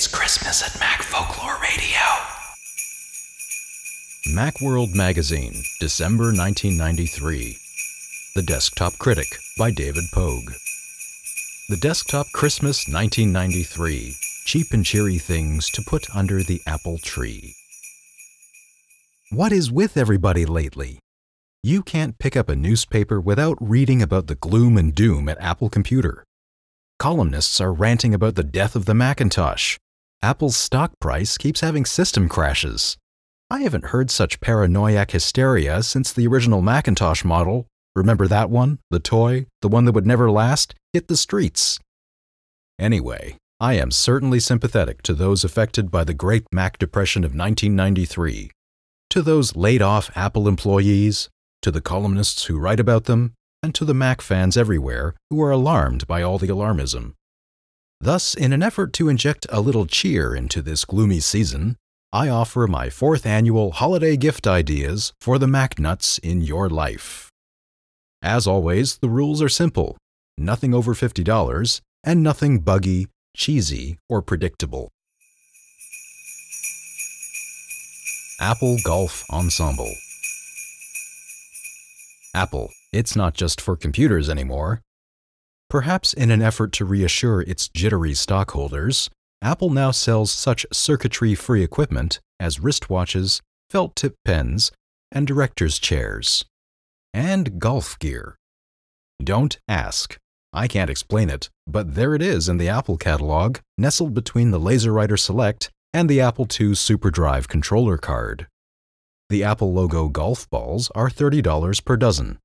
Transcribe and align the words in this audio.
It's 0.00 0.08
Christmas 0.08 0.62
at 0.62 0.80
Mac 0.80 1.02
Folklore 1.02 1.58
Radio. 1.60 2.00
Macworld 4.34 4.94
Magazine, 4.94 5.62
December 5.78 6.32
1993. 6.32 7.58
The 8.34 8.40
Desktop 8.40 8.96
Critic 8.96 9.26
by 9.58 9.70
David 9.70 10.04
Pogue. 10.14 10.52
The 11.68 11.76
Desktop 11.76 12.28
Christmas 12.32 12.88
1993. 12.88 14.16
Cheap 14.46 14.68
and 14.72 14.86
cheery 14.86 15.18
things 15.18 15.68
to 15.72 15.82
put 15.82 16.06
under 16.16 16.42
the 16.42 16.62
apple 16.66 16.96
tree. 16.96 17.54
What 19.28 19.52
is 19.52 19.70
with 19.70 19.98
everybody 19.98 20.46
lately? 20.46 21.00
You 21.62 21.82
can't 21.82 22.18
pick 22.18 22.38
up 22.38 22.48
a 22.48 22.56
newspaper 22.56 23.20
without 23.20 23.58
reading 23.60 24.00
about 24.00 24.28
the 24.28 24.34
gloom 24.36 24.78
and 24.78 24.94
doom 24.94 25.28
at 25.28 25.38
Apple 25.42 25.68
Computer. 25.68 26.24
Columnists 26.98 27.60
are 27.60 27.74
ranting 27.74 28.14
about 28.14 28.34
the 28.34 28.42
death 28.42 28.74
of 28.74 28.86
the 28.86 28.94
Macintosh. 28.94 29.76
Apple's 30.22 30.56
stock 30.56 30.92
price 31.00 31.38
keeps 31.38 31.60
having 31.60 31.86
system 31.86 32.28
crashes. 32.28 32.98
I 33.50 33.62
haven't 33.62 33.86
heard 33.86 34.10
such 34.10 34.40
paranoiac 34.40 35.12
hysteria 35.12 35.82
since 35.82 36.12
the 36.12 36.26
original 36.26 36.60
Macintosh 36.60 37.24
model. 37.24 37.66
Remember 37.96 38.28
that 38.28 38.50
one? 38.50 38.80
The 38.90 39.00
toy? 39.00 39.46
The 39.62 39.68
one 39.68 39.86
that 39.86 39.92
would 39.92 40.06
never 40.06 40.30
last? 40.30 40.74
Hit 40.92 41.08
the 41.08 41.16
streets. 41.16 41.78
Anyway, 42.78 43.38
I 43.58 43.74
am 43.74 43.90
certainly 43.90 44.40
sympathetic 44.40 45.00
to 45.02 45.14
those 45.14 45.42
affected 45.42 45.90
by 45.90 46.04
the 46.04 46.14
Great 46.14 46.44
Mac 46.52 46.78
Depression 46.78 47.24
of 47.24 47.30
1993. 47.30 48.50
To 49.10 49.22
those 49.22 49.56
laid 49.56 49.80
off 49.80 50.10
Apple 50.14 50.46
employees, 50.48 51.30
to 51.62 51.70
the 51.70 51.80
columnists 51.80 52.44
who 52.44 52.58
write 52.58 52.78
about 52.78 53.04
them, 53.04 53.32
and 53.62 53.74
to 53.74 53.86
the 53.86 53.94
Mac 53.94 54.20
fans 54.20 54.58
everywhere 54.58 55.14
who 55.30 55.42
are 55.42 55.50
alarmed 55.50 56.06
by 56.06 56.20
all 56.20 56.38
the 56.38 56.48
alarmism. 56.48 57.14
Thus, 58.02 58.34
in 58.34 58.54
an 58.54 58.62
effort 58.62 58.94
to 58.94 59.10
inject 59.10 59.46
a 59.50 59.60
little 59.60 59.84
cheer 59.84 60.34
into 60.34 60.62
this 60.62 60.86
gloomy 60.86 61.20
season, 61.20 61.76
I 62.12 62.30
offer 62.30 62.66
my 62.66 62.88
fourth 62.88 63.26
annual 63.26 63.72
holiday 63.72 64.16
gift 64.16 64.46
ideas 64.46 65.12
for 65.20 65.38
the 65.38 65.46
Mac 65.46 65.78
nuts 65.78 66.16
in 66.18 66.40
your 66.40 66.70
life. 66.70 67.30
As 68.22 68.46
always, 68.46 68.98
the 68.98 69.10
rules 69.10 69.42
are 69.42 69.50
simple 69.50 69.98
nothing 70.38 70.72
over 70.72 70.94
$50 70.94 71.80
and 72.02 72.22
nothing 72.22 72.60
buggy, 72.60 73.06
cheesy, 73.36 73.98
or 74.08 74.22
predictable. 74.22 74.88
Apple 78.40 78.78
Golf 78.82 79.24
Ensemble 79.30 79.92
Apple, 82.34 82.70
it's 82.92 83.14
not 83.14 83.34
just 83.34 83.60
for 83.60 83.76
computers 83.76 84.30
anymore. 84.30 84.80
Perhaps 85.70 86.12
in 86.12 86.32
an 86.32 86.42
effort 86.42 86.72
to 86.72 86.84
reassure 86.84 87.42
its 87.42 87.68
jittery 87.68 88.12
stockholders, 88.12 89.08
Apple 89.40 89.70
now 89.70 89.92
sells 89.92 90.32
such 90.32 90.66
circuitry 90.72 91.36
free 91.36 91.62
equipment 91.62 92.18
as 92.40 92.58
wristwatches, 92.58 93.40
felt 93.70 93.94
tip 93.94 94.16
pens, 94.24 94.72
and 95.12 95.28
director's 95.28 95.78
chairs. 95.78 96.44
And 97.14 97.60
golf 97.60 97.96
gear. 98.00 98.36
Don't 99.22 99.58
ask. 99.68 100.16
I 100.52 100.66
can't 100.66 100.90
explain 100.90 101.30
it, 101.30 101.48
but 101.68 101.94
there 101.94 102.16
it 102.16 102.22
is 102.22 102.48
in 102.48 102.58
the 102.58 102.68
Apple 102.68 102.96
catalog, 102.96 103.58
nestled 103.78 104.12
between 104.12 104.50
the 104.50 104.58
LaserWriter 104.58 105.18
Select 105.18 105.70
and 105.92 106.08
the 106.10 106.20
Apple 106.20 106.46
II 106.46 106.70
SuperDrive 106.70 107.46
controller 107.46 107.96
card. 107.96 108.48
The 109.28 109.44
Apple 109.44 109.72
logo 109.72 110.08
golf 110.08 110.50
balls 110.50 110.90
are 110.96 111.08
$30 111.08 111.84
per 111.84 111.96
dozen. 111.96 112.40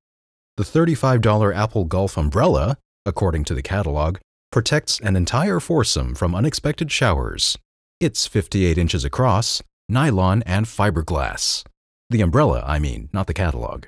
The 0.58 0.64
$35 0.64 1.56
Apple 1.56 1.86
Golf 1.86 2.18
umbrella, 2.18 2.78
according 3.06 3.44
to 3.46 3.54
the 3.54 3.62
catalog, 3.62 4.18
protects 4.52 5.00
an 5.00 5.16
entire 5.16 5.60
foursome 5.60 6.16
from 6.16 6.34
unexpected 6.34 6.92
showers. 6.92 7.58
It's 8.00 8.28
58 8.28 8.78
inches 8.78 9.06
across, 9.06 9.62
nylon 9.90 10.44
and 10.46 10.66
fiberglass. 10.66 11.64
The 12.10 12.22
umbrella, 12.22 12.64
I 12.66 12.80
mean, 12.80 13.10
not 13.14 13.28
the 13.28 13.34
catalog. 13.34 13.86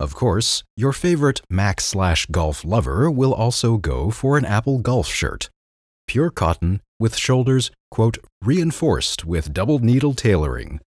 Of 0.00 0.14
course, 0.14 0.64
your 0.76 0.92
favorite 0.92 1.42
Mac 1.48 1.80
slash 1.80 2.26
golf 2.26 2.64
lover 2.64 3.10
will 3.10 3.32
also 3.32 3.76
go 3.76 4.10
for 4.10 4.36
an 4.36 4.44
Apple 4.44 4.78
golf 4.78 5.08
shirt. 5.08 5.48
Pure 6.08 6.30
cotton 6.30 6.80
with 6.98 7.16
shoulders, 7.16 7.70
quote, 7.90 8.18
reinforced 8.42 9.24
with 9.24 9.52
double 9.52 9.78
needle 9.78 10.14
tailoring. 10.14 10.80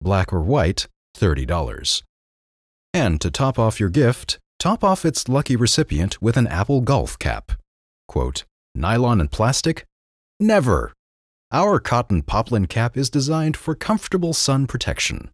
Black 0.00 0.32
or 0.32 0.40
white, 0.40 0.86
$30. 1.16 2.02
And 2.94 3.20
to 3.20 3.30
top 3.30 3.58
off 3.58 3.80
your 3.80 3.88
gift, 3.88 4.38
top 4.62 4.84
off 4.84 5.04
its 5.04 5.28
lucky 5.28 5.56
recipient 5.56 6.22
with 6.22 6.36
an 6.36 6.46
Apple 6.46 6.80
golf 6.82 7.18
cap. 7.18 7.50
Quote, 8.06 8.44
nylon 8.76 9.20
and 9.20 9.28
plastic? 9.28 9.86
Never! 10.38 10.92
Our 11.50 11.80
cotton 11.80 12.22
poplin 12.22 12.66
cap 12.66 12.96
is 12.96 13.10
designed 13.10 13.56
for 13.56 13.74
comfortable 13.74 14.32
sun 14.32 14.68
protection. 14.68 15.30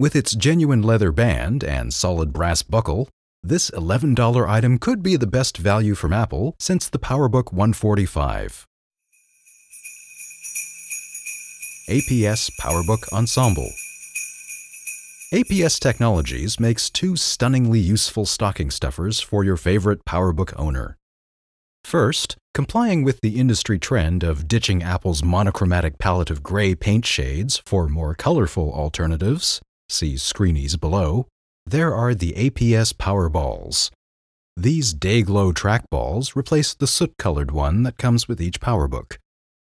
With 0.00 0.16
its 0.16 0.34
genuine 0.34 0.82
leather 0.82 1.12
band 1.12 1.62
and 1.62 1.94
solid 1.94 2.32
brass 2.32 2.62
buckle, 2.62 3.08
this 3.40 3.70
$11 3.70 4.48
item 4.48 4.78
could 4.78 5.00
be 5.00 5.14
the 5.14 5.28
best 5.28 5.58
value 5.58 5.94
from 5.94 6.12
Apple 6.12 6.56
since 6.58 6.88
the 6.88 6.98
PowerBook 6.98 7.52
145. 7.52 8.66
APS 11.88 12.50
PowerBook 12.60 13.12
Ensemble 13.12 13.70
APS 15.32 15.80
Technologies 15.80 16.60
makes 16.60 16.90
two 16.90 17.16
stunningly 17.16 17.80
useful 17.80 18.26
stocking 18.26 18.70
stuffers 18.70 19.18
for 19.18 19.42
your 19.42 19.56
favorite 19.56 20.04
PowerBook 20.04 20.52
owner. 20.58 20.98
First, 21.84 22.36
complying 22.52 23.02
with 23.02 23.18
the 23.22 23.40
industry 23.40 23.78
trend 23.78 24.22
of 24.22 24.46
ditching 24.46 24.82
Apple's 24.82 25.24
monochromatic 25.24 25.98
palette 25.98 26.28
of 26.28 26.42
gray 26.42 26.74
paint 26.74 27.06
shades 27.06 27.62
for 27.64 27.88
more 27.88 28.14
colorful 28.14 28.74
alternatives, 28.74 29.62
see 29.88 30.18
screenies 30.18 30.76
below, 30.76 31.28
there 31.64 31.94
are 31.94 32.14
the 32.14 32.34
APS 32.34 32.98
Power 32.98 33.30
Balls. 33.30 33.90
These 34.54 34.92
Day-Glo 34.92 35.52
trackballs 35.52 36.36
replace 36.36 36.74
the 36.74 36.86
soot-colored 36.86 37.50
one 37.50 37.84
that 37.84 37.96
comes 37.96 38.28
with 38.28 38.38
each 38.38 38.60
PowerBook. 38.60 39.16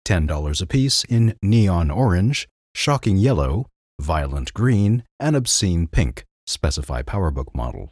$10 0.07 0.63
apiece 0.63 1.05
in 1.05 1.37
neon 1.43 1.91
orange, 1.91 2.49
shocking 2.75 3.19
yellow, 3.19 3.67
violent 4.01 4.53
green, 4.55 5.05
and 5.21 5.37
obscene 5.37 5.87
pink, 5.87 6.25
specify 6.47 7.03
PowerBook 7.03 7.55
model. 7.55 7.91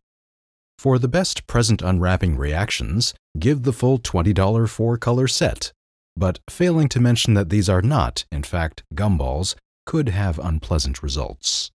For 0.78 0.98
the 0.98 1.08
best 1.08 1.46
present 1.46 1.82
unwrapping 1.82 2.36
reactions, 2.36 3.14
give 3.38 3.62
the 3.62 3.72
full 3.72 3.98
$20 3.98 4.68
four 4.68 4.96
color 4.96 5.26
set. 5.26 5.72
But 6.16 6.38
failing 6.48 6.88
to 6.90 7.00
mention 7.00 7.34
that 7.34 7.48
these 7.48 7.68
are 7.68 7.82
not, 7.82 8.24
in 8.32 8.42
fact, 8.42 8.82
gumballs, 8.94 9.54
could 9.86 10.08
have 10.08 10.38
unpleasant 10.38 11.02
results. 11.02 11.70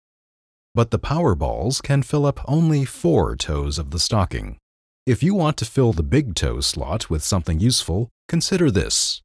But 0.74 0.92
the 0.92 1.00
Powerballs 1.00 1.82
can 1.82 2.02
fill 2.02 2.26
up 2.26 2.40
only 2.48 2.86
four 2.86 3.36
toes 3.36 3.78
of 3.78 3.92
the 3.92 4.00
stocking. 4.00 4.58
If 5.06 5.24
you 5.24 5.34
want 5.34 5.58
to 5.58 5.66
fill 5.66 5.94
the 5.94 6.04
big 6.04 6.36
toe 6.36 6.62
slot 6.62 7.10
with 7.10 7.24
something 7.24 7.60
useful, 7.60 8.10
consider 8.28 8.70
this. 8.70 9.22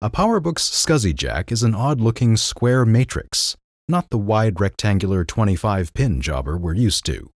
A 0.00 0.08
PowerBook's 0.08 0.70
SCSI 0.70 1.14
jack 1.14 1.52
is 1.52 1.62
an 1.62 1.74
odd 1.74 2.00
looking 2.00 2.38
square 2.38 2.86
matrix, 2.86 3.56
not 3.90 4.10
the 4.10 4.18
wide 4.18 4.60
rectangular 4.60 5.24
25 5.24 5.92
pin 5.92 6.20
jobber 6.20 6.56
we're 6.56 6.74
used 6.74 7.04
to. 7.06 7.30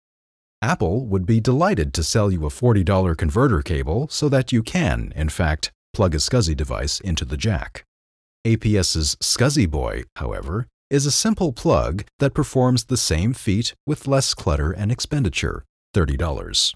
Apple 0.63 1.07
would 1.07 1.25
be 1.25 1.41
delighted 1.41 1.95
to 1.95 2.03
sell 2.03 2.31
you 2.31 2.45
a 2.45 2.51
$40 2.51 3.17
converter 3.17 3.63
cable 3.63 4.09
so 4.09 4.29
that 4.29 4.53
you 4.53 4.63
can, 4.63 5.13
in 5.17 5.31
fact, 5.31 5.73
plug 5.95 6.15
a 6.15 6.19
SCSI 6.19 6.55
device 6.55 7.01
into 7.01 7.25
the 7.25 7.37
jack. 7.37 7.85
APS's 8.47 9.17
SCSI 9.23 9.71
Boy, 9.71 10.03
however, 10.17 10.67
is 10.91 11.07
a 11.07 11.11
simple 11.11 11.53
plug 11.53 12.05
that 12.19 12.35
performs 12.35 12.85
the 12.85 12.97
same 12.97 13.33
feat 13.33 13.75
with 13.87 14.07
less 14.07 14.35
clutter 14.35 14.73
and 14.73 14.91
expenditure 14.91 15.65
$30. 15.95 16.75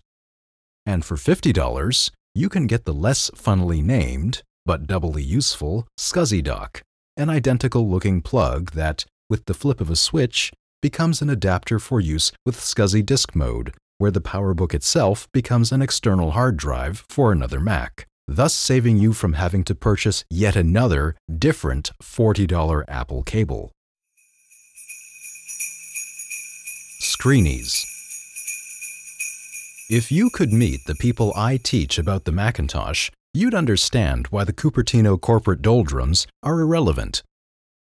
And 0.87 1.05
for 1.05 1.17
$50, 1.17 2.11
you 2.35 2.49
can 2.49 2.67
get 2.67 2.85
the 2.85 2.95
less 2.95 3.31
funnily 3.35 3.83
named, 3.83 4.43
but 4.65 4.87
doubly 4.87 5.23
useful, 5.23 5.87
SCSI 5.99 6.43
Dock, 6.43 6.83
an 7.17 7.29
identical 7.29 7.89
looking 7.89 8.23
plug 8.23 8.73
that, 8.73 9.05
with 9.29 9.47
the 9.47 9.55
flip 9.55 9.81
of 9.81 9.91
a 9.91 9.97
switch, 9.97 10.53
becomes 10.83 11.23
an 11.23 11.31
adapter 11.31 11.79
for 11.79 11.99
use 11.99 12.31
with 12.45 12.57
SCSI 12.57 13.07
Disk 13.07 13.35
Mode, 13.35 13.73
where 13.99 14.11
the 14.11 14.21
PowerBook 14.21 14.75
itself 14.75 15.27
becomes 15.33 15.73
an 15.73 15.81
external 15.81 16.33
hard 16.33 16.57
drive 16.57 17.05
for 17.09 17.33
another 17.33 17.59
Mac, 17.59 18.07
thus 18.29 18.53
saving 18.55 18.99
you 18.99 19.13
from 19.13 19.33
having 19.33 19.65
to 19.65 19.75
purchase 19.75 20.25
yet 20.29 20.57
another 20.57 21.17
different 21.39 21.91
$40 22.03 22.85
Apple 22.87 23.23
cable. 23.23 23.73
Screenies 27.01 27.87
If 29.89 30.13
you 30.13 30.29
could 30.29 30.53
meet 30.53 30.81
the 30.87 30.95
people 30.95 31.33
I 31.35 31.57
teach 31.57 31.99
about 31.99 32.25
the 32.25 32.33
Macintosh, 32.33 33.11
you'd 33.33 33.55
understand 33.55 34.27
why 34.29 34.45
the 34.45 34.53
Cupertino 34.53 35.19
corporate 35.19 35.63
doldrums 35.63 36.27
are 36.43 36.61
irrelevant 36.61 37.23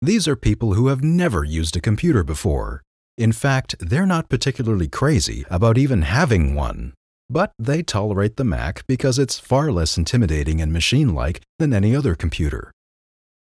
these 0.05 0.29
are 0.29 0.37
people 0.37 0.75
who 0.75 0.89
have 0.89 1.03
never 1.03 1.45
used 1.45 1.77
a 1.77 1.81
computer 1.81 2.23
before. 2.23 2.83
In 3.17 3.33
fact, 3.33 3.75
they're 3.81 4.07
not 4.07 4.29
particularly 4.29 4.89
crazy 4.89 5.45
about 5.49 5.79
even 5.79 6.03
having 6.03 6.55
one. 6.55 6.93
But 7.31 7.53
they 7.59 7.83
tolerate 7.83 8.37
the 8.37 8.45
Mac 8.45 8.87
because 8.87 9.19
it's 9.19 9.39
far 9.39 9.73
less 9.73 9.97
intimidating 9.97 10.61
and 10.61 10.73
machine 10.73 11.15
like 11.15 11.41
than 11.59 11.73
any 11.73 11.97
other 11.97 12.15
computer. 12.15 12.71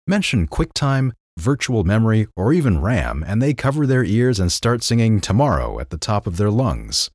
Mention 0.06 0.48
QuickTime, 0.48 1.12
virtual 1.38 1.84
memory, 1.84 2.26
or 2.36 2.52
even 2.52 2.80
RAM, 2.80 3.24
and 3.26 3.40
they 3.40 3.54
cover 3.54 3.86
their 3.86 4.04
ears 4.04 4.38
and 4.38 4.52
start 4.52 4.82
singing 4.82 5.20
Tomorrow 5.20 5.80
at 5.80 5.90
the 5.90 5.98
top 5.98 6.26
of 6.26 6.36
their 6.36 6.50
lungs. 6.50 7.10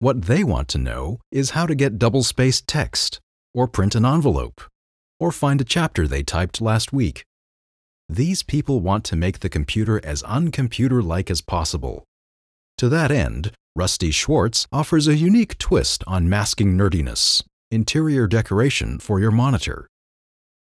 What 0.00 0.22
they 0.22 0.42
want 0.42 0.66
to 0.68 0.78
know 0.78 1.20
is 1.30 1.50
how 1.50 1.66
to 1.66 1.76
get 1.76 1.98
double 1.98 2.24
spaced 2.24 2.66
text, 2.66 3.20
or 3.54 3.68
print 3.68 3.94
an 3.94 4.04
envelope, 4.04 4.60
or 5.20 5.30
find 5.30 5.60
a 5.60 5.64
chapter 5.64 6.08
they 6.08 6.24
typed 6.24 6.60
last 6.60 6.92
week. 6.92 7.22
These 8.08 8.42
people 8.42 8.80
want 8.80 9.04
to 9.04 9.16
make 9.16 9.40
the 9.40 9.48
computer 9.48 10.04
as 10.04 10.22
uncomputer 10.24 11.02
like 11.02 11.30
as 11.30 11.40
possible. 11.40 12.04
To 12.78 12.88
that 12.88 13.10
end, 13.10 13.52
Rusty 13.74 14.10
Schwartz 14.10 14.66
offers 14.70 15.08
a 15.08 15.16
unique 15.16 15.56
twist 15.58 16.04
on 16.06 16.28
masking 16.28 16.76
nerdiness 16.76 17.42
interior 17.72 18.26
decoration 18.26 18.98
for 18.98 19.18
your 19.18 19.30
monitor. 19.30 19.86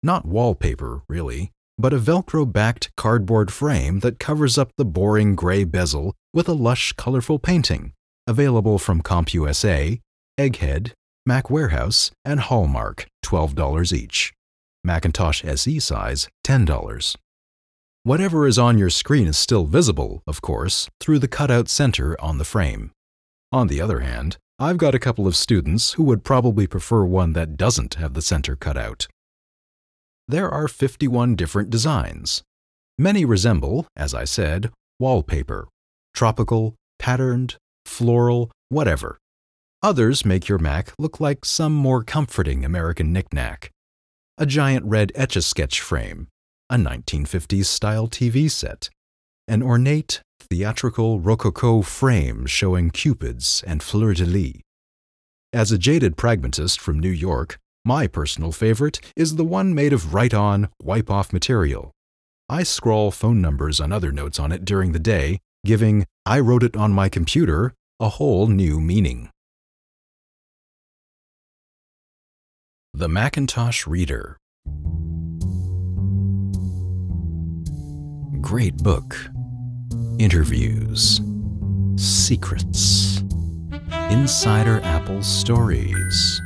Not 0.03 0.27
wallpaper, 0.27 1.03
really, 1.09 1.53
but 1.79 1.93
a 1.93 1.99
Velcro 1.99 2.51
backed 2.51 2.91
cardboard 2.97 3.53
frame 3.53 4.01
that 4.01 4.19
covers 4.19 4.59
up 4.59 4.71
the 4.77 4.85
boring 4.85 5.37
gray 5.37 5.63
bezel 5.65 6.15
with 6.35 6.49
a 6.49 6.53
lush, 6.53 6.93
colorful 6.95 7.39
painting, 7.39 7.93
available 8.27 8.79
from 8.79 9.03
CompUSA, 9.03 10.01
Egghead, 10.39 10.93
Mac 11.25 11.49
Warehouse, 11.49 12.11
and 12.25 12.41
Hallmark, 12.41 13.07
$12 13.25 13.93
each. 13.93 14.33
Macintosh 14.85 15.45
SE 15.45 15.79
size, 15.79 16.29
$10. 16.45 17.17
Whatever 18.07 18.47
is 18.47 18.57
on 18.57 18.79
your 18.79 18.89
screen 18.89 19.27
is 19.27 19.37
still 19.37 19.65
visible, 19.65 20.23
of 20.29 20.41
course, 20.41 20.89
through 21.01 21.19
the 21.19 21.27
cutout 21.27 21.69
center 21.69 22.17
on 22.21 22.39
the 22.39 22.45
frame. 22.45 22.93
On 23.51 23.67
the 23.67 23.81
other 23.81 23.99
hand, 23.99 24.37
I've 24.61 24.77
got 24.77 24.95
a 24.95 25.01
couple 25.01 25.27
of 25.27 25.35
students 25.35 25.95
who 25.95 26.05
would 26.05 26.23
probably 26.23 26.69
prefer 26.69 27.05
one 27.05 27.33
that 27.33 27.57
doesn't 27.57 27.95
have 27.95 28.15
the 28.15 28.23
center 28.23 28.55
cut 28.55 28.77
out. 28.77 29.09
There 30.29 30.49
are 30.49 30.69
51 30.69 31.35
different 31.35 31.69
designs. 31.69 32.45
Many 32.97 33.25
resemble, 33.25 33.89
as 33.97 34.15
I 34.15 34.23
said, 34.23 34.71
wallpaper, 35.01 35.67
tropical, 36.15 36.77
patterned, 37.01 37.57
floral, 37.87 38.53
whatever. 38.69 39.19
Others 39.83 40.25
make 40.25 40.47
your 40.47 40.59
Mac 40.59 40.93
look 40.97 41.19
like 41.19 41.45
some 41.45 41.73
more 41.73 42.05
comforting 42.05 42.65
American 42.65 43.13
knickknack. 43.13 43.73
A 44.39 44.47
giant 44.47 44.85
red 44.85 45.11
etch 45.17 45.35
a 45.35 45.43
sketch 45.43 45.81
frame, 45.81 46.29
a 46.69 46.77
1950s 46.77 47.67
style 47.67 48.09
TV 48.09 48.51
set, 48.51 48.91
an 49.47 49.63
ornate 49.63 50.21
theatrical 50.41 51.21
rococo 51.21 51.83
frame 51.83 52.45
showing 52.47 52.91
cupids 52.91 53.63
and 53.67 53.83
fleur 53.83 54.15
de 54.15 54.25
lis. 54.25 54.55
As 55.53 55.71
a 55.71 55.79
jaded 55.79 56.17
pragmatist 56.17 56.81
from 56.81 56.99
New 56.99 57.11
York, 57.11 57.59
my 57.85 58.09
personal 58.09 58.51
favorite 58.51 59.01
is 59.15 59.37
the 59.37 59.45
one 59.45 59.75
made 59.75 59.93
of 59.93 60.13
write 60.13 60.35
on, 60.35 60.69
wipe 60.83 61.09
off 61.09 61.33
material. 61.33 61.93
I 62.49 62.65
scrawl 62.65 63.13
phone 63.13 63.41
numbers 63.41 63.79
and 63.79 63.93
other 63.93 64.11
notes 64.11 64.41
on 64.41 64.51
it 64.51 64.65
during 64.65 64.91
the 64.91 64.99
day, 64.99 65.39
giving 65.65 66.05
I 66.25 66.41
wrote 66.41 66.65
it 66.65 66.77
on 66.77 66.93
my 66.93 67.09
computer 67.09 67.75
a 68.01 68.09
whole 68.09 68.49
new 68.49 68.81
meaning. 68.81 69.31
The 72.93 73.09
Macintosh 73.09 73.87
Reader 73.87 74.39
Great 78.47 78.77
book. 78.77 79.17
Interviews, 80.21 81.21
secrets, 81.97 83.25
insider 84.09 84.81
Apple 84.85 85.21
stories, 85.25 86.41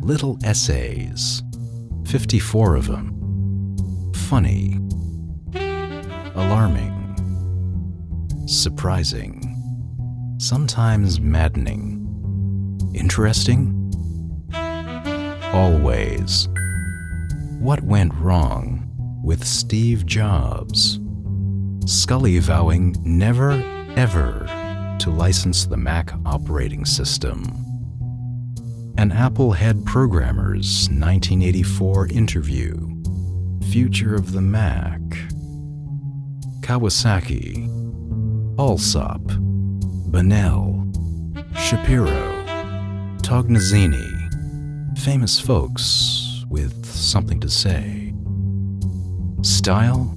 little 0.00 0.36
essays, 0.42 1.44
54 2.08 2.74
of 2.74 2.88
them, 2.88 4.12
funny, 4.16 4.80
alarming, 6.34 7.14
surprising, 8.48 9.40
sometimes 10.40 11.20
maddening, 11.20 12.02
interesting, 12.96 13.72
always. 15.52 16.48
What 17.60 17.84
went 17.84 18.12
wrong 18.14 18.75
with 19.26 19.44
Steve 19.44 20.06
Jobs? 20.06 21.00
Sculley 21.80 22.38
vowing 22.38 22.94
never, 23.00 23.50
ever 23.96 24.46
to 25.00 25.10
license 25.10 25.66
the 25.66 25.76
Mac 25.76 26.12
operating 26.24 26.84
system. 26.84 27.42
An 28.98 29.10
Apple 29.10 29.50
head 29.50 29.84
programmer's 29.84 30.88
1984 30.90 32.06
interview. 32.12 32.72
Future 33.72 34.14
of 34.14 34.30
the 34.30 34.40
Mac. 34.40 35.00
Kawasaki. 36.60 37.68
Alsop. 38.60 39.22
Bonnell. 40.12 40.86
Shapiro. 41.56 42.14
Tognazzini. 43.22 44.08
Famous 45.00 45.40
folks 45.40 46.44
with 46.48 46.86
something 46.86 47.40
to 47.40 47.50
say. 47.50 48.05
Style? 49.46 50.12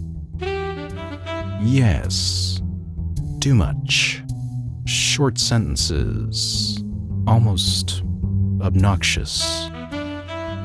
Yes. 1.61 2.63
Too 3.39 3.53
much. 3.53 4.23
Short 4.87 5.37
sentences. 5.37 6.83
Almost 7.27 8.01
obnoxious. 8.59 9.69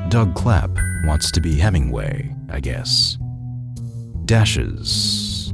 Doug 0.09 0.35
Clapp 0.35 0.71
wants 1.05 1.31
to 1.33 1.43
be 1.43 1.57
Hemingway, 1.57 2.35
I 2.49 2.61
guess. 2.61 3.19
Dashes. 4.25 5.53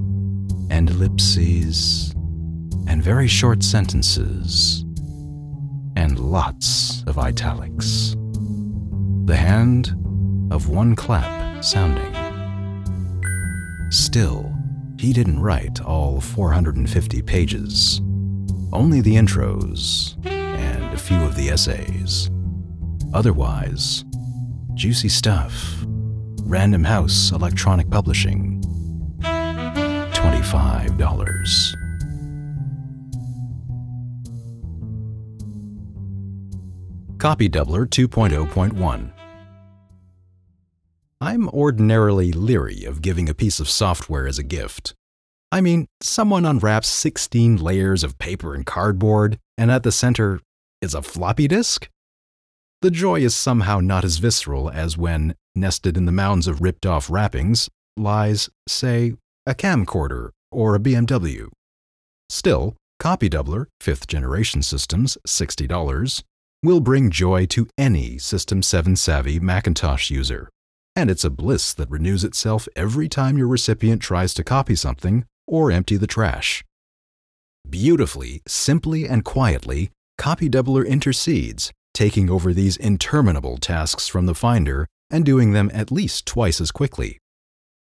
And 0.70 0.88
ellipses. 0.88 2.14
And 2.86 3.02
very 3.02 3.26
short 3.26 3.64
sentences. 3.64 4.84
And 5.96 6.16
lots 6.20 7.02
of 7.08 7.18
italics. 7.18 8.14
The 9.24 9.36
hand 9.36 9.96
of 10.52 10.68
one 10.68 10.94
clap 10.94 11.64
sounding. 11.64 12.09
Still, 13.90 14.52
he 14.98 15.12
didn't 15.12 15.40
write 15.40 15.80
all 15.80 16.20
450 16.20 17.22
pages, 17.22 18.00
only 18.72 19.00
the 19.00 19.16
intros 19.16 20.14
and 20.24 20.84
a 20.94 20.96
few 20.96 21.20
of 21.24 21.34
the 21.34 21.50
essays. 21.50 22.30
Otherwise, 23.12 24.04
juicy 24.74 25.08
stuff. 25.08 25.84
Random 26.42 26.84
House 26.84 27.32
Electronic 27.32 27.90
Publishing. 27.90 28.62
$25. 29.22 31.74
Copy 37.18 37.48
Doubler 37.48 37.86
2.0.1 37.86 39.12
I'm 41.22 41.50
ordinarily 41.50 42.32
leery 42.32 42.84
of 42.84 43.02
giving 43.02 43.28
a 43.28 43.34
piece 43.34 43.60
of 43.60 43.68
software 43.68 44.26
as 44.26 44.38
a 44.38 44.42
gift. 44.42 44.94
I 45.52 45.60
mean, 45.60 45.86
someone 46.00 46.46
unwraps 46.46 46.88
16 46.88 47.58
layers 47.58 48.02
of 48.02 48.18
paper 48.18 48.54
and 48.54 48.64
cardboard, 48.64 49.38
and 49.58 49.70
at 49.70 49.82
the 49.82 49.92
center 49.92 50.40
is 50.80 50.94
a 50.94 51.02
floppy 51.02 51.46
disk? 51.46 51.90
The 52.80 52.90
joy 52.90 53.20
is 53.20 53.34
somehow 53.34 53.80
not 53.80 54.02
as 54.02 54.16
visceral 54.16 54.70
as 54.70 54.96
when, 54.96 55.34
nested 55.54 55.98
in 55.98 56.06
the 56.06 56.12
mounds 56.12 56.46
of 56.46 56.62
ripped 56.62 56.86
off 56.86 57.10
wrappings, 57.10 57.68
lies, 57.98 58.48
say, 58.66 59.12
a 59.44 59.54
camcorder 59.54 60.30
or 60.50 60.74
a 60.74 60.80
BMW. 60.80 61.48
Still, 62.30 62.76
Copy 62.98 63.28
Doubler, 63.28 63.66
fifth 63.78 64.06
generation 64.06 64.62
systems, 64.62 65.18
$60, 65.26 66.22
will 66.62 66.80
bring 66.80 67.10
joy 67.10 67.44
to 67.46 67.68
any 67.76 68.16
System 68.16 68.62
7 68.62 68.96
savvy 68.96 69.38
Macintosh 69.38 70.10
user 70.10 70.48
and 71.00 71.10
it's 71.10 71.24
a 71.24 71.30
bliss 71.30 71.72
that 71.72 71.88
renews 71.88 72.24
itself 72.24 72.68
every 72.76 73.08
time 73.08 73.38
your 73.38 73.48
recipient 73.48 74.02
tries 74.02 74.34
to 74.34 74.44
copy 74.44 74.74
something 74.74 75.24
or 75.46 75.72
empty 75.72 75.96
the 75.96 76.06
trash. 76.06 76.62
Beautifully, 77.68 78.42
simply, 78.46 79.08
and 79.08 79.24
quietly, 79.24 79.90
Copy 80.18 80.50
Doubler 80.50 80.86
intercedes, 80.86 81.72
taking 81.94 82.28
over 82.28 82.52
these 82.52 82.76
interminable 82.76 83.56
tasks 83.56 84.08
from 84.08 84.26
the 84.26 84.34
finder 84.34 84.86
and 85.10 85.24
doing 85.24 85.52
them 85.52 85.70
at 85.72 85.90
least 85.90 86.26
twice 86.26 86.60
as 86.60 86.70
quickly. 86.70 87.18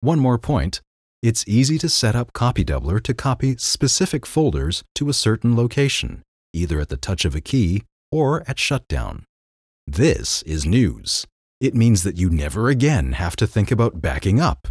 One 0.01 0.17
more 0.17 0.39
point 0.39 0.81
it's 1.21 1.47
easy 1.47 1.77
to 1.77 1.89
set 1.89 2.15
up 2.15 2.33
Copy 2.33 2.65
Doubler 2.65 2.99
to 3.03 3.13
copy 3.13 3.55
specific 3.57 4.25
folders 4.25 4.83
to 4.95 5.09
a 5.09 5.13
certain 5.13 5.55
location, 5.55 6.23
either 6.53 6.79
at 6.79 6.89
the 6.89 6.97
touch 6.97 7.23
of 7.23 7.35
a 7.35 7.41
key 7.41 7.83
or 8.11 8.43
at 8.47 8.57
shutdown. 8.57 9.25
This 9.85 10.41
is 10.41 10.65
news 10.65 11.27
it 11.59 11.73
means 11.73 12.03
that 12.03 12.17
you 12.17 12.29
never 12.29 12.69
again 12.69 13.13
have 13.13 13.35
to 13.37 13.47
think 13.47 13.71
about 13.71 14.01
backing 14.01 14.39
up. 14.39 14.67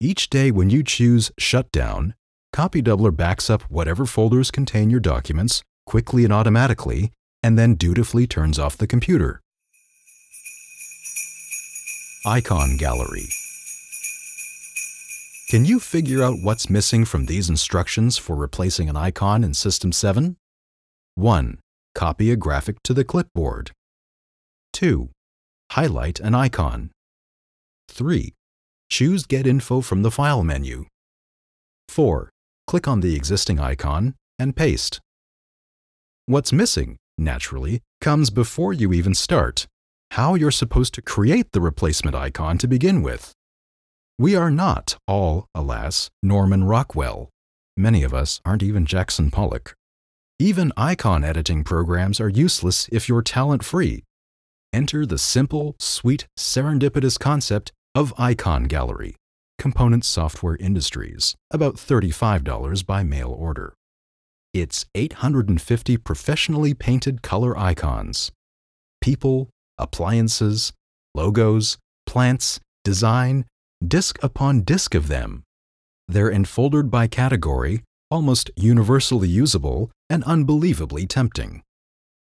Each 0.00 0.28
day 0.28 0.50
when 0.50 0.70
you 0.70 0.82
choose 0.82 1.32
Shutdown, 1.38 2.14
Copy 2.52 2.82
Doubler 2.82 3.14
backs 3.14 3.50
up 3.50 3.62
whatever 3.62 4.06
folders 4.06 4.50
contain 4.50 4.90
your 4.90 5.00
documents 5.00 5.62
quickly 5.86 6.24
and 6.24 6.32
automatically, 6.32 7.12
and 7.42 7.58
then 7.58 7.74
dutifully 7.74 8.26
turns 8.26 8.58
off 8.58 8.76
the 8.76 8.86
computer. 8.86 9.40
Icon 12.26 12.76
Gallery 12.78 13.28
Can 15.50 15.64
you 15.64 15.78
figure 15.78 16.22
out 16.22 16.38
what's 16.42 16.70
missing 16.70 17.04
from 17.04 17.26
these 17.26 17.50
instructions 17.50 18.16
for 18.16 18.34
replacing 18.34 18.88
an 18.88 18.96
icon 18.96 19.44
in 19.44 19.52
System 19.52 19.92
7? 19.92 20.36
1. 21.16 21.58
Copy 21.94 22.30
a 22.30 22.36
graphic 22.36 22.82
to 22.82 22.94
the 22.94 23.04
clipboard. 23.04 23.72
2. 24.72 25.10
Highlight 25.70 26.20
an 26.20 26.34
icon. 26.34 26.90
3. 27.88 28.32
Choose 28.90 29.26
Get 29.26 29.46
Info 29.46 29.80
from 29.80 30.02
the 30.02 30.10
File 30.10 30.44
menu. 30.44 30.86
4. 31.88 32.30
Click 32.66 32.88
on 32.88 33.00
the 33.00 33.14
existing 33.14 33.58
icon 33.58 34.14
and 34.38 34.56
paste. 34.56 35.00
What's 36.26 36.52
missing, 36.52 36.96
naturally, 37.18 37.82
comes 38.00 38.30
before 38.30 38.72
you 38.72 38.92
even 38.92 39.14
start 39.14 39.66
how 40.12 40.36
you're 40.36 40.52
supposed 40.52 40.94
to 40.94 41.02
create 41.02 41.50
the 41.50 41.60
replacement 41.60 42.14
icon 42.14 42.56
to 42.58 42.68
begin 42.68 43.02
with. 43.02 43.32
We 44.16 44.36
are 44.36 44.50
not 44.50 44.96
all, 45.08 45.46
alas, 45.56 46.08
Norman 46.22 46.62
Rockwell. 46.62 47.30
Many 47.76 48.04
of 48.04 48.14
us 48.14 48.40
aren't 48.44 48.62
even 48.62 48.86
Jackson 48.86 49.32
Pollock. 49.32 49.74
Even 50.38 50.72
icon 50.76 51.24
editing 51.24 51.64
programs 51.64 52.20
are 52.20 52.28
useless 52.28 52.88
if 52.92 53.08
you're 53.08 53.22
talent 53.22 53.64
free. 53.64 54.04
Enter 54.74 55.06
the 55.06 55.18
simple, 55.18 55.76
sweet, 55.78 56.26
serendipitous 56.36 57.16
concept 57.16 57.70
of 57.94 58.12
Icon 58.18 58.64
Gallery, 58.64 59.14
Component 59.56 60.04
Software 60.04 60.56
Industries, 60.56 61.36
about 61.52 61.76
$35 61.76 62.84
by 62.84 63.04
mail 63.04 63.30
order. 63.30 63.74
It's 64.52 64.84
850 64.96 65.96
professionally 65.98 66.74
painted 66.74 67.22
color 67.22 67.56
icons. 67.56 68.32
People, 69.00 69.48
appliances, 69.78 70.72
logos, 71.14 71.78
plants, 72.04 72.58
design, 72.82 73.44
disk 73.86 74.18
upon 74.24 74.62
disk 74.62 74.96
of 74.96 75.06
them. 75.06 75.44
They're 76.08 76.32
enfoldered 76.32 76.90
by 76.90 77.06
category, 77.06 77.84
almost 78.10 78.50
universally 78.56 79.28
usable, 79.28 79.92
and 80.10 80.24
unbelievably 80.24 81.06
tempting. 81.06 81.62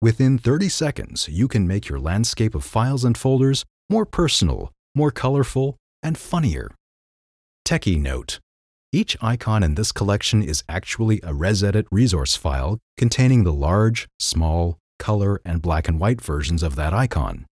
Within 0.02 0.38
30 0.38 0.68
seconds, 0.68 1.28
you 1.28 1.48
can 1.48 1.66
make 1.66 1.88
your 1.88 1.98
landscape 1.98 2.54
of 2.54 2.64
files 2.64 3.04
and 3.04 3.16
folders 3.16 3.64
more 3.88 4.04
personal, 4.04 4.70
more 4.94 5.10
colorful, 5.10 5.76
and 6.02 6.18
funnier. 6.18 6.70
Techie 7.66 8.00
note 8.00 8.40
each 8.94 9.16
icon 9.20 9.64
in 9.64 9.74
this 9.74 9.90
collection 9.90 10.40
is 10.40 10.62
actually 10.68 11.18
a 11.22 11.32
ResEdit 11.32 11.86
resource 11.90 12.36
file 12.36 12.78
containing 12.96 13.42
the 13.42 13.52
large, 13.52 14.06
small, 14.20 14.78
color, 15.00 15.40
and 15.44 15.60
black 15.60 15.88
and 15.88 15.98
white 15.98 16.20
versions 16.20 16.62
of 16.62 16.76
that 16.76 16.94
icon. 16.94 17.44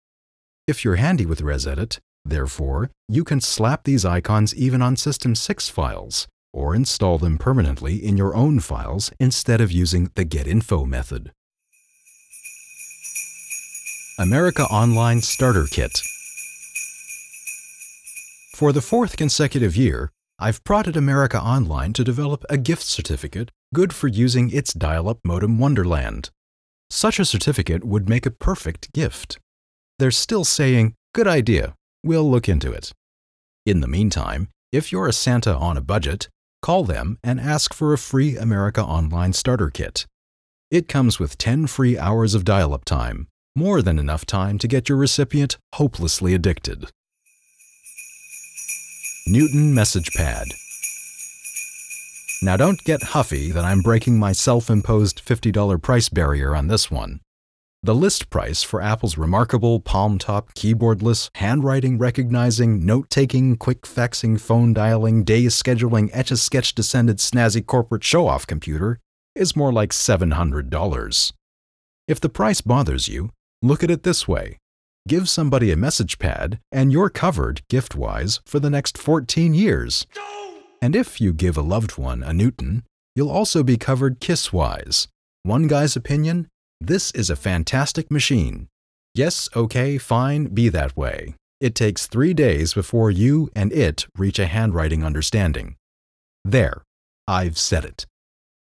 If 0.66 0.84
you're 0.84 0.96
handy 0.96 1.24
with 1.24 1.40
ResEdit, 1.40 1.98
therefore, 2.26 2.90
you 3.08 3.24
can 3.24 3.40
slap 3.40 3.84
these 3.84 4.04
icons 4.04 4.54
even 4.54 4.82
on 4.82 4.96
System 4.96 5.34
6 5.34 5.70
files, 5.70 6.28
or 6.52 6.74
install 6.74 7.16
them 7.16 7.38
permanently 7.38 7.96
in 7.96 8.18
your 8.18 8.36
own 8.36 8.60
files 8.60 9.10
instead 9.18 9.62
of 9.62 9.72
using 9.72 10.10
the 10.16 10.26
GetInfo 10.26 10.86
method. 10.86 11.32
America 14.20 14.64
Online 14.64 15.22
Starter 15.22 15.64
Kit 15.64 16.02
For 18.54 18.70
the 18.70 18.82
fourth 18.82 19.16
consecutive 19.16 19.78
year, 19.78 20.12
I've 20.38 20.62
prodded 20.62 20.94
America 20.94 21.40
Online 21.40 21.94
to 21.94 22.04
develop 22.04 22.44
a 22.50 22.58
gift 22.58 22.82
certificate 22.82 23.50
good 23.72 23.94
for 23.94 24.08
using 24.08 24.50
its 24.50 24.74
dial 24.74 25.08
up 25.08 25.20
modem 25.24 25.58
Wonderland. 25.58 26.28
Such 26.90 27.18
a 27.18 27.24
certificate 27.24 27.82
would 27.82 28.10
make 28.10 28.26
a 28.26 28.30
perfect 28.30 28.92
gift. 28.92 29.38
They're 29.98 30.10
still 30.10 30.44
saying, 30.44 30.92
Good 31.14 31.26
idea, 31.26 31.74
we'll 32.04 32.30
look 32.30 32.46
into 32.46 32.70
it. 32.72 32.92
In 33.64 33.80
the 33.80 33.88
meantime, 33.88 34.48
if 34.70 34.92
you're 34.92 35.08
a 35.08 35.14
Santa 35.14 35.54
on 35.56 35.78
a 35.78 35.80
budget, 35.80 36.28
call 36.60 36.84
them 36.84 37.18
and 37.24 37.40
ask 37.40 37.72
for 37.72 37.94
a 37.94 37.98
free 37.98 38.36
America 38.36 38.82
Online 38.82 39.32
starter 39.32 39.70
kit. 39.70 40.04
It 40.70 40.88
comes 40.88 41.18
with 41.18 41.38
10 41.38 41.68
free 41.68 41.96
hours 41.96 42.34
of 42.34 42.44
dial 42.44 42.74
up 42.74 42.84
time, 42.84 43.26
more 43.56 43.82
than 43.82 43.98
enough 43.98 44.24
time 44.24 44.58
to 44.58 44.68
get 44.68 44.88
your 44.88 44.98
recipient 44.98 45.58
hopelessly 45.74 46.34
addicted. 46.34 46.90
Newton 49.26 49.74
Message 49.74 50.10
Pad. 50.14 50.48
Now 52.42 52.56
don't 52.56 52.82
get 52.84 53.02
huffy 53.02 53.50
that 53.50 53.64
I'm 53.64 53.82
breaking 53.82 54.18
my 54.18 54.32
self 54.32 54.70
imposed 54.70 55.24
$50 55.24 55.82
price 55.82 56.08
barrier 56.08 56.56
on 56.56 56.68
this 56.68 56.90
one. 56.90 57.20
The 57.82 57.94
list 57.94 58.28
price 58.28 58.62
for 58.62 58.82
Apple's 58.82 59.16
remarkable 59.16 59.80
palm 59.80 60.18
top, 60.18 60.52
keyboardless, 60.54 61.30
handwriting 61.36 61.96
recognizing, 61.96 62.84
note 62.84 63.08
taking, 63.08 63.56
quick 63.56 63.82
faxing, 63.82 64.38
phone 64.38 64.74
dialing, 64.74 65.24
day 65.24 65.44
scheduling, 65.44 66.10
etch 66.12 66.30
a 66.30 66.36
sketch 66.36 66.74
descended 66.74 67.18
snazzy 67.18 67.64
corporate 67.64 68.04
show 68.04 68.26
off 68.26 68.46
computer 68.46 68.98
is 69.34 69.56
more 69.56 69.72
like 69.72 69.90
$700. 69.90 71.32
If 72.06 72.20
the 72.20 72.28
price 72.28 72.60
bothers 72.60 73.08
you, 73.08 73.30
look 73.62 73.82
at 73.82 73.90
it 73.90 74.02
this 74.02 74.26
way 74.26 74.58
Give 75.08 75.28
somebody 75.28 75.72
a 75.72 75.76
message 75.76 76.18
pad, 76.18 76.60
and 76.70 76.92
you're 76.92 77.08
covered, 77.08 77.62
gift 77.68 77.94
wise, 77.94 78.40
for 78.44 78.60
the 78.60 78.70
next 78.70 78.98
14 78.98 79.54
years. 79.54 80.06
And 80.82 80.94
if 80.94 81.20
you 81.20 81.32
give 81.32 81.56
a 81.56 81.62
loved 81.62 81.96
one 81.96 82.22
a 82.22 82.32
Newton, 82.32 82.84
you'll 83.16 83.30
also 83.30 83.62
be 83.62 83.76
covered 83.76 84.20
kiss 84.20 84.52
wise. 84.52 85.08
One 85.42 85.68
guy's 85.68 85.96
opinion 85.96 86.48
this 86.82 87.10
is 87.10 87.28
a 87.28 87.36
fantastic 87.36 88.10
machine. 88.10 88.68
Yes, 89.14 89.50
okay, 89.54 89.98
fine, 89.98 90.46
be 90.46 90.70
that 90.70 90.96
way. 90.96 91.34
It 91.60 91.74
takes 91.74 92.06
three 92.06 92.32
days 92.32 92.72
before 92.72 93.10
you 93.10 93.50
and 93.54 93.70
it 93.70 94.06
reach 94.16 94.38
a 94.38 94.46
handwriting 94.46 95.04
understanding. 95.04 95.76
There, 96.42 96.82
I've 97.28 97.58
said 97.58 97.84
it. 97.84 98.06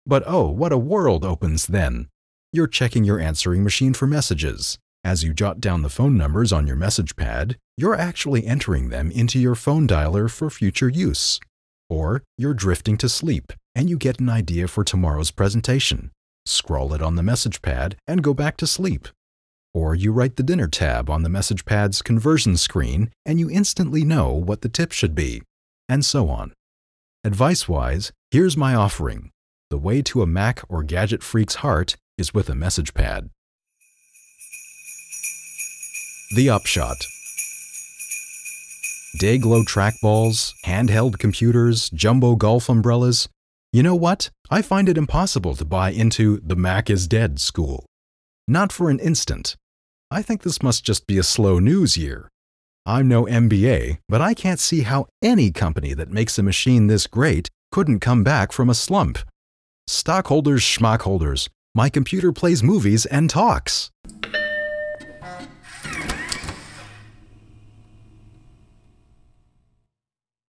But 0.06 0.22
oh, 0.26 0.48
what 0.48 0.72
a 0.72 0.78
world 0.78 1.26
opens 1.26 1.66
then! 1.66 2.08
You're 2.54 2.68
checking 2.68 3.04
your 3.04 3.20
answering 3.20 3.62
machine 3.62 3.92
for 3.92 4.06
messages. 4.06 4.78
As 5.06 5.22
you 5.22 5.32
jot 5.32 5.60
down 5.60 5.82
the 5.82 5.88
phone 5.88 6.16
numbers 6.16 6.52
on 6.52 6.66
your 6.66 6.74
message 6.74 7.14
pad, 7.14 7.56
you're 7.76 7.94
actually 7.94 8.44
entering 8.44 8.88
them 8.88 9.12
into 9.12 9.38
your 9.38 9.54
phone 9.54 9.86
dialer 9.86 10.28
for 10.28 10.50
future 10.50 10.88
use. 10.88 11.38
Or 11.88 12.24
you're 12.36 12.54
drifting 12.54 12.96
to 12.96 13.08
sleep 13.08 13.52
and 13.76 13.88
you 13.88 13.98
get 13.98 14.18
an 14.18 14.28
idea 14.28 14.66
for 14.66 14.82
tomorrow's 14.82 15.30
presentation. 15.30 16.10
Scroll 16.44 16.92
it 16.92 17.02
on 17.02 17.14
the 17.14 17.22
message 17.22 17.62
pad 17.62 17.94
and 18.08 18.20
go 18.20 18.34
back 18.34 18.56
to 18.56 18.66
sleep. 18.66 19.06
Or 19.72 19.94
you 19.94 20.10
write 20.10 20.34
the 20.34 20.42
dinner 20.42 20.66
tab 20.66 21.08
on 21.08 21.22
the 21.22 21.28
message 21.28 21.64
pad's 21.64 22.02
conversion 22.02 22.56
screen 22.56 23.12
and 23.24 23.38
you 23.38 23.48
instantly 23.48 24.02
know 24.02 24.32
what 24.32 24.62
the 24.62 24.68
tip 24.68 24.90
should 24.90 25.14
be, 25.14 25.40
and 25.88 26.04
so 26.04 26.28
on. 26.28 26.52
Advice 27.22 27.68
wise, 27.68 28.10
here's 28.32 28.56
my 28.56 28.74
offering. 28.74 29.30
The 29.70 29.78
way 29.78 30.02
to 30.02 30.22
a 30.22 30.26
Mac 30.26 30.62
or 30.68 30.82
gadget 30.82 31.22
freak's 31.22 31.62
heart 31.62 31.94
is 32.18 32.34
with 32.34 32.50
a 32.50 32.56
message 32.56 32.92
pad. 32.92 33.30
The 36.34 36.50
Upshot 36.50 37.06
Day-Glo 39.20 39.62
trackballs, 39.62 40.54
handheld 40.64 41.20
computers, 41.20 41.88
jumbo 41.90 42.34
golf 42.34 42.68
umbrellas. 42.68 43.28
You 43.72 43.84
know 43.84 43.94
what? 43.94 44.30
I 44.50 44.60
find 44.60 44.88
it 44.88 44.98
impossible 44.98 45.54
to 45.54 45.64
buy 45.64 45.90
into 45.90 46.40
the 46.44 46.56
Mac 46.56 46.90
is 46.90 47.06
dead 47.06 47.38
school. 47.38 47.86
Not 48.48 48.72
for 48.72 48.90
an 48.90 48.98
instant. 48.98 49.54
I 50.10 50.20
think 50.20 50.42
this 50.42 50.64
must 50.64 50.84
just 50.84 51.06
be 51.06 51.16
a 51.16 51.22
slow 51.22 51.60
news 51.60 51.96
year. 51.96 52.28
I'm 52.84 53.06
no 53.06 53.26
MBA, 53.26 53.98
but 54.08 54.20
I 54.20 54.34
can't 54.34 54.58
see 54.58 54.80
how 54.80 55.06
any 55.22 55.52
company 55.52 55.94
that 55.94 56.10
makes 56.10 56.40
a 56.40 56.42
machine 56.42 56.88
this 56.88 57.06
great 57.06 57.48
couldn't 57.70 58.00
come 58.00 58.24
back 58.24 58.50
from 58.50 58.68
a 58.68 58.74
slump. 58.74 59.18
Stockholders, 59.86 60.62
schmockholders, 60.62 61.48
my 61.72 61.88
computer 61.88 62.32
plays 62.32 62.64
movies 62.64 63.06
and 63.06 63.30
talks. 63.30 63.90